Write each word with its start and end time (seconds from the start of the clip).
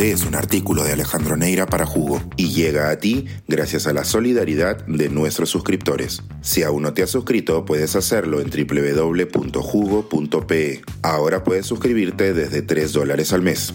Este 0.00 0.12
es 0.12 0.24
un 0.24 0.34
artículo 0.34 0.82
de 0.82 0.92
Alejandro 0.92 1.36
Neira 1.36 1.66
para 1.66 1.84
Jugo 1.84 2.22
y 2.34 2.48
llega 2.48 2.88
a 2.88 2.96
ti 2.96 3.26
gracias 3.46 3.86
a 3.86 3.92
la 3.92 4.06
solidaridad 4.06 4.86
de 4.86 5.10
nuestros 5.10 5.50
suscriptores. 5.50 6.22
Si 6.40 6.62
aún 6.62 6.84
no 6.84 6.94
te 6.94 7.02
has 7.02 7.10
suscrito, 7.10 7.66
puedes 7.66 7.94
hacerlo 7.96 8.40
en 8.40 8.48
www.jugo.pe. 8.48 9.60
Ahora 11.02 11.44
puedes 11.44 11.66
suscribirte 11.66 12.32
desde 12.32 12.62
3 12.62 12.94
dólares 12.94 13.34
al 13.34 13.42
mes. 13.42 13.74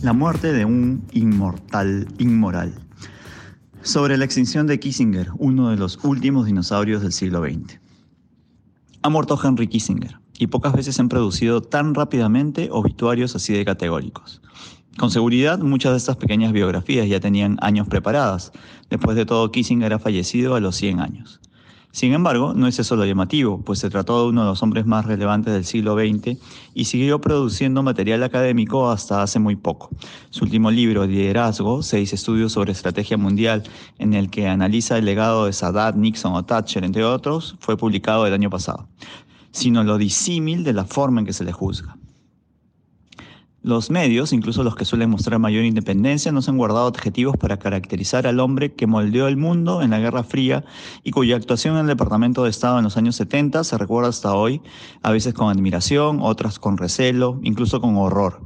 La 0.00 0.12
muerte 0.12 0.52
de 0.52 0.64
un 0.64 1.04
inmortal 1.10 2.06
inmoral. 2.18 2.86
Sobre 3.82 4.16
la 4.16 4.26
extinción 4.26 4.68
de 4.68 4.78
Kissinger, 4.78 5.30
uno 5.38 5.70
de 5.70 5.76
los 5.76 5.98
últimos 6.04 6.46
dinosaurios 6.46 7.02
del 7.02 7.12
siglo 7.12 7.42
XX. 7.42 7.80
Ha 9.02 9.08
muerto 9.08 9.36
Henry 9.42 9.66
Kissinger, 9.66 10.20
y 10.40 10.46
pocas 10.46 10.72
veces 10.72 10.96
se 10.96 11.02
han 11.02 11.10
producido 11.10 11.60
tan 11.60 11.94
rápidamente 11.94 12.70
obituarios 12.72 13.36
así 13.36 13.52
de 13.52 13.66
categóricos. 13.66 14.40
Con 14.96 15.10
seguridad, 15.10 15.58
muchas 15.58 15.92
de 15.92 15.98
estas 15.98 16.16
pequeñas 16.16 16.52
biografías 16.52 17.06
ya 17.06 17.20
tenían 17.20 17.58
años 17.60 17.86
preparadas. 17.88 18.50
Después 18.88 19.16
de 19.16 19.26
todo, 19.26 19.52
Kissinger 19.52 19.92
ha 19.92 19.98
fallecido 19.98 20.54
a 20.54 20.60
los 20.60 20.76
100 20.76 21.00
años. 21.00 21.40
Sin 21.92 22.14
embargo, 22.14 22.54
no 22.54 22.66
es 22.66 22.78
eso 22.78 22.96
lo 22.96 23.04
llamativo, 23.04 23.60
pues 23.62 23.80
se 23.80 23.90
trató 23.90 24.22
de 24.22 24.28
uno 24.30 24.42
de 24.42 24.46
los 24.48 24.62
hombres 24.62 24.86
más 24.86 25.04
relevantes 25.04 25.52
del 25.52 25.66
siglo 25.66 25.94
XX 25.94 26.38
y 26.72 26.84
siguió 26.86 27.20
produciendo 27.20 27.82
material 27.82 28.22
académico 28.22 28.90
hasta 28.90 29.22
hace 29.22 29.40
muy 29.40 29.56
poco. 29.56 29.90
Su 30.30 30.44
último 30.44 30.70
libro, 30.70 31.04
Liderazgo, 31.04 31.82
seis 31.82 32.14
estudios 32.14 32.52
sobre 32.52 32.72
estrategia 32.72 33.18
mundial, 33.18 33.64
en 33.98 34.14
el 34.14 34.30
que 34.30 34.48
analiza 34.48 34.96
el 34.96 35.04
legado 35.04 35.46
de 35.46 35.52
Sadat, 35.52 35.96
Nixon 35.96 36.32
o 36.32 36.44
Thatcher, 36.44 36.84
entre 36.84 37.04
otros, 37.04 37.56
fue 37.58 37.76
publicado 37.76 38.26
el 38.26 38.32
año 38.32 38.48
pasado 38.48 38.88
sino 39.52 39.84
lo 39.84 39.98
disímil 39.98 40.64
de 40.64 40.72
la 40.72 40.84
forma 40.84 41.20
en 41.20 41.26
que 41.26 41.32
se 41.32 41.44
le 41.44 41.52
juzga. 41.52 41.96
Los 43.62 43.90
medios, 43.90 44.32
incluso 44.32 44.64
los 44.64 44.74
que 44.74 44.86
suelen 44.86 45.10
mostrar 45.10 45.38
mayor 45.38 45.64
independencia, 45.64 46.32
no 46.32 46.40
se 46.40 46.50
han 46.50 46.56
guardado 46.56 46.86
adjetivos 46.86 47.36
para 47.36 47.58
caracterizar 47.58 48.26
al 48.26 48.40
hombre 48.40 48.72
que 48.72 48.86
moldeó 48.86 49.28
el 49.28 49.36
mundo 49.36 49.82
en 49.82 49.90
la 49.90 49.98
Guerra 49.98 50.22
Fría 50.22 50.64
y 51.04 51.10
cuya 51.10 51.36
actuación 51.36 51.74
en 51.74 51.82
el 51.82 51.88
Departamento 51.88 52.44
de 52.44 52.50
Estado 52.50 52.78
en 52.78 52.84
los 52.84 52.96
años 52.96 53.16
70 53.16 53.62
se 53.64 53.76
recuerda 53.76 54.08
hasta 54.08 54.34
hoy, 54.34 54.62
a 55.02 55.10
veces 55.10 55.34
con 55.34 55.50
admiración, 55.50 56.20
otras 56.22 56.58
con 56.58 56.78
recelo, 56.78 57.38
incluso 57.42 57.82
con 57.82 57.96
horror. 57.98 58.40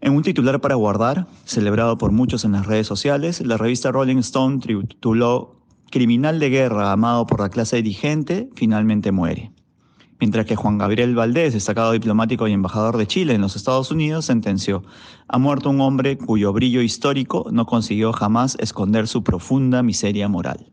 En 0.00 0.14
un 0.14 0.22
titular 0.22 0.58
para 0.62 0.76
guardar, 0.76 1.26
celebrado 1.44 1.98
por 1.98 2.10
muchos 2.10 2.46
en 2.46 2.52
las 2.52 2.64
redes 2.64 2.86
sociales, 2.86 3.42
la 3.42 3.58
revista 3.58 3.92
Rolling 3.92 4.18
Stone 4.18 4.60
tituló 4.60 5.60
Criminal 5.90 6.38
de 6.38 6.48
guerra 6.48 6.92
amado 6.92 7.26
por 7.26 7.40
la 7.40 7.50
clase 7.50 7.76
dirigente 7.76 8.48
finalmente 8.54 9.12
muere 9.12 9.52
mientras 10.20 10.46
que 10.46 10.56
Juan 10.56 10.78
Gabriel 10.78 11.14
Valdés, 11.14 11.54
destacado 11.54 11.92
diplomático 11.92 12.48
y 12.48 12.52
embajador 12.52 12.96
de 12.96 13.06
Chile 13.06 13.34
en 13.34 13.40
los 13.40 13.56
Estados 13.56 13.90
Unidos, 13.90 14.24
sentenció, 14.24 14.82
ha 15.28 15.38
muerto 15.38 15.70
un 15.70 15.80
hombre 15.80 16.18
cuyo 16.18 16.52
brillo 16.52 16.82
histórico 16.82 17.46
no 17.50 17.66
consiguió 17.66 18.12
jamás 18.12 18.56
esconder 18.60 19.06
su 19.06 19.22
profunda 19.22 19.82
miseria 19.82 20.28
moral. 20.28 20.70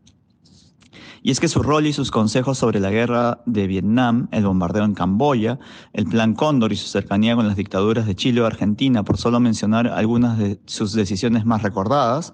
Y 1.26 1.32
es 1.32 1.40
que 1.40 1.48
su 1.48 1.60
rol 1.60 1.88
y 1.88 1.92
sus 1.92 2.12
consejos 2.12 2.56
sobre 2.56 2.78
la 2.78 2.92
guerra 2.92 3.40
de 3.46 3.66
Vietnam, 3.66 4.28
el 4.30 4.46
bombardeo 4.46 4.84
en 4.84 4.94
Camboya, 4.94 5.58
el 5.92 6.06
Plan 6.06 6.34
Cóndor 6.34 6.72
y 6.72 6.76
su 6.76 6.86
cercanía 6.86 7.34
con 7.34 7.48
las 7.48 7.56
dictaduras 7.56 8.06
de 8.06 8.14
Chile 8.14 8.42
o 8.42 8.46
Argentina, 8.46 9.02
por 9.02 9.18
solo 9.18 9.40
mencionar 9.40 9.88
algunas 9.88 10.38
de 10.38 10.60
sus 10.66 10.92
decisiones 10.92 11.44
más 11.44 11.64
recordadas, 11.64 12.32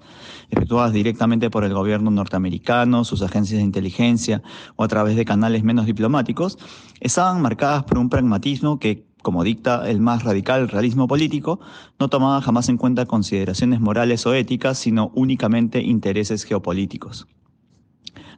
efectuadas 0.50 0.92
directamente 0.92 1.48
por 1.48 1.64
el 1.64 1.72
gobierno 1.72 2.10
norteamericano, 2.10 3.04
sus 3.04 3.22
agencias 3.22 3.60
de 3.60 3.64
inteligencia 3.64 4.42
o 4.76 4.84
a 4.84 4.88
través 4.88 5.16
de 5.16 5.24
canales 5.24 5.64
menos 5.64 5.86
diplomáticos, 5.86 6.58
estaban 7.00 7.40
marcadas 7.40 7.84
por 7.84 7.96
un 7.96 8.10
pragmatismo 8.10 8.78
que 8.78 9.06
como 9.22 9.42
dicta 9.42 9.88
el 9.88 10.00
más 10.00 10.22
radical 10.22 10.68
realismo 10.68 11.08
político, 11.08 11.60
no 11.98 12.08
tomaba 12.08 12.42
jamás 12.42 12.68
en 12.68 12.76
cuenta 12.76 13.06
consideraciones 13.06 13.80
morales 13.80 14.26
o 14.26 14.34
éticas, 14.34 14.76
sino 14.76 15.12
únicamente 15.14 15.80
intereses 15.80 16.44
geopolíticos. 16.44 17.26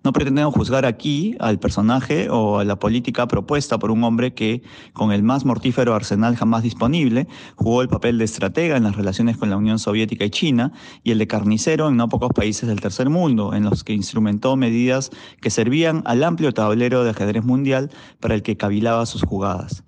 No 0.04 0.12
pretendemos 0.12 0.52
juzgar 0.52 0.84
aquí 0.84 1.34
al 1.40 1.58
personaje 1.58 2.28
o 2.28 2.58
a 2.58 2.64
la 2.64 2.78
política 2.78 3.26
propuesta 3.26 3.78
por 3.78 3.90
un 3.90 4.04
hombre 4.04 4.34
que, 4.34 4.62
con 4.92 5.12
el 5.12 5.22
más 5.22 5.46
mortífero 5.46 5.94
arsenal 5.94 6.36
jamás 6.36 6.62
disponible, 6.62 7.26
jugó 7.56 7.80
el 7.80 7.88
papel 7.88 8.18
de 8.18 8.26
estratega 8.26 8.76
en 8.76 8.82
las 8.82 8.96
relaciones 8.96 9.38
con 9.38 9.48
la 9.48 9.56
Unión 9.56 9.78
Soviética 9.78 10.26
y 10.26 10.30
China 10.30 10.72
y 11.04 11.12
el 11.12 11.18
de 11.18 11.26
carnicero 11.26 11.88
en 11.88 11.96
no 11.96 12.10
pocos 12.10 12.32
países 12.34 12.68
del 12.68 12.82
tercer 12.82 13.08
mundo, 13.08 13.54
en 13.54 13.64
los 13.64 13.82
que 13.82 13.94
instrumentó 13.94 14.56
medidas 14.56 15.10
que 15.40 15.48
servían 15.48 16.02
al 16.04 16.22
amplio 16.22 16.52
tablero 16.52 17.02
de 17.02 17.10
ajedrez 17.10 17.42
mundial 17.42 17.90
para 18.20 18.34
el 18.34 18.42
que 18.42 18.58
cavilaba 18.58 19.06
sus 19.06 19.22
jugadas. 19.22 19.84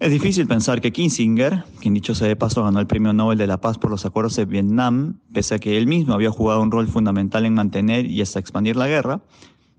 Es 0.00 0.10
difícil 0.10 0.48
pensar 0.48 0.80
que 0.80 0.92
Kissinger, 0.92 1.64
quien 1.80 1.94
dicho 1.94 2.16
sea 2.16 2.26
de 2.26 2.34
paso 2.34 2.64
ganó 2.64 2.80
el 2.80 2.86
Premio 2.86 3.12
Nobel 3.12 3.38
de 3.38 3.46
la 3.46 3.60
Paz 3.60 3.78
por 3.78 3.90
los 3.90 4.04
acuerdos 4.04 4.34
de 4.34 4.44
Vietnam, 4.44 5.20
pese 5.32 5.54
a 5.54 5.58
que 5.58 5.76
él 5.78 5.86
mismo 5.86 6.14
había 6.14 6.30
jugado 6.30 6.60
un 6.62 6.72
rol 6.72 6.88
fundamental 6.88 7.46
en 7.46 7.54
mantener 7.54 8.06
y 8.06 8.20
hasta 8.20 8.40
expandir 8.40 8.74
la 8.74 8.88
guerra, 8.88 9.20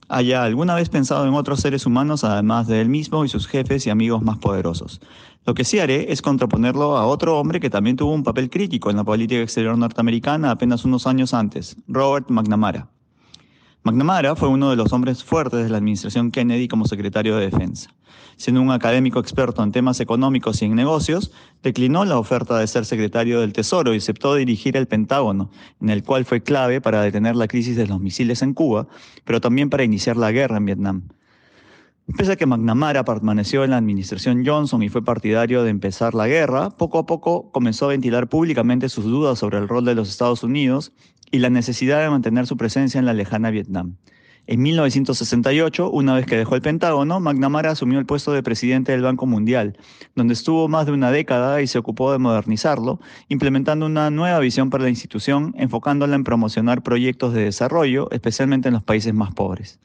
haya 0.07 0.43
alguna 0.43 0.75
vez 0.75 0.89
pensado 0.89 1.27
en 1.27 1.33
otros 1.33 1.59
seres 1.59 1.85
humanos 1.85 2.23
además 2.23 2.67
de 2.67 2.79
él 2.79 2.89
mismo 2.89 3.25
y 3.25 3.29
sus 3.29 3.47
jefes 3.47 3.85
y 3.87 3.89
amigos 3.89 4.23
más 4.23 4.37
poderosos. 4.37 5.01
Lo 5.45 5.53
que 5.53 5.65
sí 5.65 5.79
haré 5.79 6.11
es 6.11 6.21
contraponerlo 6.21 6.97
a 6.97 7.05
otro 7.05 7.37
hombre 7.37 7.59
que 7.59 7.69
también 7.69 7.97
tuvo 7.97 8.13
un 8.13 8.23
papel 8.23 8.49
crítico 8.49 8.89
en 8.89 8.95
la 8.95 9.03
política 9.03 9.41
exterior 9.41 9.77
norteamericana 9.77 10.51
apenas 10.51 10.85
unos 10.85 11.07
años 11.07 11.33
antes, 11.33 11.75
Robert 11.87 12.29
McNamara. 12.29 12.89
McNamara 13.83 14.35
fue 14.35 14.47
uno 14.47 14.69
de 14.69 14.75
los 14.75 14.93
hombres 14.93 15.23
fuertes 15.23 15.63
de 15.63 15.69
la 15.69 15.77
administración 15.77 16.31
Kennedy 16.31 16.67
como 16.67 16.85
secretario 16.85 17.35
de 17.35 17.45
Defensa. 17.45 17.94
Siendo 18.38 18.61
un 18.61 18.71
académico 18.71 19.19
experto 19.19 19.63
en 19.63 19.71
temas 19.71 19.99
económicos 19.99 20.61
y 20.61 20.66
en 20.66 20.75
negocios, 20.75 21.31
declinó 21.63 22.05
la 22.05 22.17
oferta 22.17 22.57
de 22.59 22.67
ser 22.67 22.85
secretario 22.85 23.41
del 23.41 23.53
Tesoro 23.53 23.93
y 23.93 23.97
aceptó 23.97 24.35
dirigir 24.35 24.77
el 24.77 24.88
Pentágono, 24.88 25.49
en 25.81 25.89
el 25.89 26.03
cual 26.03 26.25
fue 26.25 26.44
clave 26.44 26.81
para 26.81 27.01
detener 27.01 27.35
la 27.35 27.47
crisis 27.47 27.75
de 27.75 27.88
los 27.88 27.99
misiles 27.99 28.41
en 28.41 28.53
Cuba, 28.53 28.88
pero 29.23 29.41
también 29.41 29.69
para 29.69 29.83
iniciar 29.83 30.17
la 30.17 30.31
guerra 30.31 30.57
en 30.57 30.65
Vietnam. 30.65 31.03
Pese 32.17 32.33
a 32.33 32.35
que 32.35 32.45
McNamara 32.45 33.03
permaneció 33.03 33.63
en 33.63 33.71
la 33.71 33.77
administración 33.77 34.45
Johnson 34.45 34.83
y 34.83 34.89
fue 34.89 35.03
partidario 35.03 35.63
de 35.63 35.71
empezar 35.71 36.13
la 36.13 36.27
guerra, 36.27 36.69
poco 36.69 36.99
a 36.99 37.07
poco 37.07 37.51
comenzó 37.51 37.85
a 37.85 37.89
ventilar 37.89 38.29
públicamente 38.29 38.89
sus 38.89 39.05
dudas 39.05 39.39
sobre 39.39 39.57
el 39.57 39.67
rol 39.67 39.85
de 39.85 39.95
los 39.95 40.09
Estados 40.09 40.44
Unidos 40.44 40.94
y 41.31 41.39
la 41.39 41.49
necesidad 41.49 42.01
de 42.01 42.09
mantener 42.11 42.45
su 42.45 42.57
presencia 42.57 42.99
en 42.99 43.07
la 43.07 43.13
lejana 43.13 43.49
Vietnam. 43.49 43.95
En 44.47 44.61
1968, 44.61 45.89
una 45.89 46.13
vez 46.13 46.28
que 46.28 46.38
dejó 46.38 46.53
el 46.53 46.61
Pentágono, 46.61 47.19
McNamara 47.19 47.72
asumió 47.72 47.97
el 47.97 48.06
puesto 48.06 48.31
de 48.31 48.44
presidente 48.44 48.91
del 48.91 49.01
Banco 49.01 49.25
Mundial, 49.25 49.75
donde 50.13 50.35
estuvo 50.35 50.67
más 50.67 50.85
de 50.85 50.91
una 50.91 51.09
década 51.09 51.63
y 51.63 51.67
se 51.67 51.79
ocupó 51.79 52.11
de 52.11 52.19
modernizarlo, 52.19 53.00
implementando 53.28 53.88
una 53.88 54.11
nueva 54.11 54.38
visión 54.38 54.69
para 54.69 54.83
la 54.83 54.91
institución, 54.91 55.56
enfocándola 55.57 56.16
en 56.16 56.23
promocionar 56.23 56.83
proyectos 56.83 57.33
de 57.33 57.45
desarrollo, 57.45 58.11
especialmente 58.11 58.67
en 58.67 58.75
los 58.75 58.83
países 58.83 59.16
más 59.16 59.33
pobres. 59.33 59.79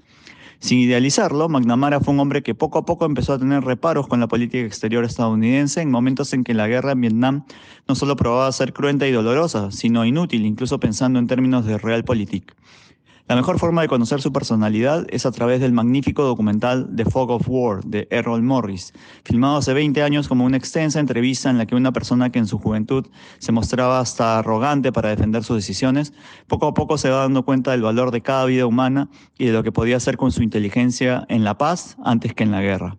Sin 0.58 0.78
idealizarlo, 0.78 1.48
McNamara 1.48 2.00
fue 2.00 2.12
un 2.12 2.20
hombre 2.20 2.42
que 2.42 2.54
poco 2.54 2.80
a 2.80 2.84
poco 2.84 3.06
empezó 3.06 3.32
a 3.32 3.38
tener 3.38 3.64
reparos 3.64 4.08
con 4.08 4.20
la 4.20 4.28
política 4.28 4.66
exterior 4.66 5.04
estadounidense 5.04 5.80
en 5.80 5.90
momentos 5.90 6.34
en 6.34 6.44
que 6.44 6.52
la 6.52 6.68
guerra 6.68 6.92
en 6.92 7.00
Vietnam 7.00 7.44
no 7.88 7.94
solo 7.94 8.14
probaba 8.14 8.52
ser 8.52 8.74
cruenta 8.74 9.08
y 9.08 9.12
dolorosa, 9.12 9.70
sino 9.70 10.04
inútil, 10.04 10.44
incluso 10.44 10.78
pensando 10.78 11.18
en 11.18 11.28
términos 11.28 11.64
de 11.64 11.78
realpolitik. 11.78 12.54
La 13.30 13.36
mejor 13.36 13.60
forma 13.60 13.80
de 13.82 13.86
conocer 13.86 14.20
su 14.20 14.32
personalidad 14.32 15.06
es 15.08 15.24
a 15.24 15.30
través 15.30 15.60
del 15.60 15.70
magnífico 15.70 16.24
documental 16.24 16.90
The 16.96 17.04
Fog 17.04 17.30
of 17.30 17.46
War 17.46 17.84
de 17.84 18.08
Errol 18.10 18.42
Morris, 18.42 18.92
filmado 19.24 19.58
hace 19.58 19.72
20 19.72 20.02
años 20.02 20.26
como 20.26 20.44
una 20.44 20.56
extensa 20.56 20.98
entrevista 20.98 21.48
en 21.48 21.56
la 21.56 21.66
que 21.66 21.76
una 21.76 21.92
persona 21.92 22.30
que 22.30 22.40
en 22.40 22.48
su 22.48 22.58
juventud 22.58 23.06
se 23.38 23.52
mostraba 23.52 24.00
hasta 24.00 24.40
arrogante 24.40 24.90
para 24.90 25.10
defender 25.10 25.44
sus 25.44 25.58
decisiones, 25.58 26.12
poco 26.48 26.66
a 26.66 26.74
poco 26.74 26.98
se 26.98 27.08
va 27.08 27.18
dando 27.18 27.44
cuenta 27.44 27.70
del 27.70 27.82
valor 27.82 28.10
de 28.10 28.20
cada 28.20 28.46
vida 28.46 28.66
humana 28.66 29.08
y 29.38 29.46
de 29.46 29.52
lo 29.52 29.62
que 29.62 29.70
podía 29.70 29.98
hacer 29.98 30.16
con 30.16 30.32
su 30.32 30.42
inteligencia 30.42 31.24
en 31.28 31.44
la 31.44 31.56
paz 31.56 31.98
antes 32.04 32.34
que 32.34 32.42
en 32.42 32.50
la 32.50 32.62
guerra. 32.62 32.96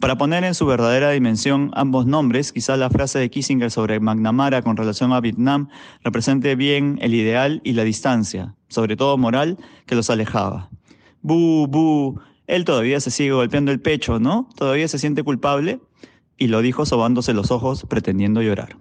Para 0.00 0.16
poner 0.16 0.44
en 0.44 0.54
su 0.54 0.64
verdadera 0.64 1.10
dimensión 1.10 1.72
ambos 1.74 2.06
nombres, 2.06 2.52
quizá 2.52 2.76
la 2.76 2.88
frase 2.88 3.18
de 3.18 3.30
Kissinger 3.30 3.72
sobre 3.72 3.98
McNamara 3.98 4.62
con 4.62 4.76
relación 4.76 5.12
a 5.12 5.20
Vietnam 5.20 5.70
represente 6.04 6.54
bien 6.54 7.00
el 7.02 7.14
ideal 7.14 7.60
y 7.64 7.72
la 7.72 7.82
distancia, 7.82 8.54
sobre 8.68 8.96
todo 8.96 9.18
moral, 9.18 9.58
que 9.86 9.96
los 9.96 10.08
alejaba. 10.08 10.70
Bu, 11.20 11.66
bu, 11.66 12.20
él 12.46 12.64
todavía 12.64 13.00
se 13.00 13.10
sigue 13.10 13.32
golpeando 13.32 13.72
el 13.72 13.80
pecho, 13.80 14.20
¿no? 14.20 14.48
Todavía 14.54 14.86
se 14.86 15.00
siente 15.00 15.24
culpable 15.24 15.80
y 16.36 16.46
lo 16.46 16.62
dijo 16.62 16.86
sobándose 16.86 17.34
los 17.34 17.50
ojos 17.50 17.84
pretendiendo 17.88 18.40
llorar. 18.40 18.76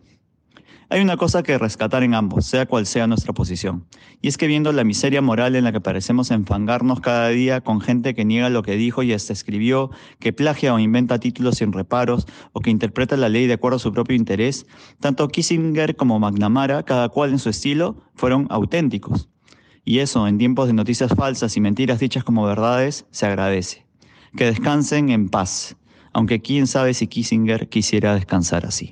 Hay 0.89 1.01
una 1.01 1.17
cosa 1.17 1.43
que 1.43 1.57
rescatar 1.57 2.03
en 2.03 2.13
ambos, 2.13 2.45
sea 2.45 2.65
cual 2.65 2.85
sea 2.85 3.07
nuestra 3.07 3.33
posición, 3.33 3.85
y 4.21 4.29
es 4.29 4.37
que 4.37 4.47
viendo 4.47 4.71
la 4.71 4.85
miseria 4.85 5.21
moral 5.21 5.57
en 5.57 5.65
la 5.65 5.73
que 5.73 5.81
parecemos 5.81 6.31
enfangarnos 6.31 7.01
cada 7.01 7.27
día 7.27 7.59
con 7.59 7.81
gente 7.81 8.15
que 8.15 8.23
niega 8.23 8.49
lo 8.49 8.63
que 8.63 8.77
dijo 8.77 9.03
y 9.03 9.11
hasta 9.11 9.33
escribió, 9.33 9.91
que 10.19 10.31
plagia 10.31 10.73
o 10.73 10.79
inventa 10.79 11.19
títulos 11.19 11.57
sin 11.57 11.73
reparos, 11.73 12.25
o 12.53 12.61
que 12.61 12.69
interpreta 12.69 13.17
la 13.17 13.27
ley 13.27 13.47
de 13.47 13.55
acuerdo 13.55 13.75
a 13.75 13.79
su 13.79 13.91
propio 13.91 14.15
interés, 14.15 14.65
tanto 15.01 15.27
Kissinger 15.27 15.97
como 15.97 16.19
McNamara, 16.19 16.83
cada 16.83 17.09
cual 17.09 17.31
en 17.31 17.39
su 17.39 17.49
estilo, 17.49 18.03
fueron 18.15 18.47
auténticos. 18.49 19.27
Y 19.83 19.99
eso, 19.99 20.25
en 20.25 20.37
tiempos 20.37 20.67
de 20.67 20.73
noticias 20.73 21.11
falsas 21.13 21.57
y 21.57 21.61
mentiras 21.61 21.99
dichas 21.99 22.23
como 22.23 22.45
verdades, 22.45 23.05
se 23.11 23.25
agradece. 23.25 23.85
Que 24.37 24.45
descansen 24.45 25.09
en 25.09 25.27
paz 25.27 25.75
aunque 26.13 26.41
quién 26.41 26.65
sabe 26.65 26.95
si 26.95 27.05
Kissinger 27.05 27.69
quisiera 27.69 28.15
descansar 28.15 28.65
así. 28.65 28.91